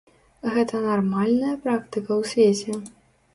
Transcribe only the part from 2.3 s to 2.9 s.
свеце?